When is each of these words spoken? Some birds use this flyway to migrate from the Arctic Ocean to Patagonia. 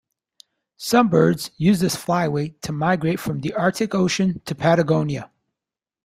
Some 0.77 1.09
birds 1.09 1.51
use 1.57 1.79
this 1.79 1.95
flyway 1.95 2.59
to 2.61 2.71
migrate 2.71 3.19
from 3.19 3.41
the 3.41 3.53
Arctic 3.53 3.93
Ocean 3.93 4.41
to 4.45 4.55
Patagonia. 4.55 5.29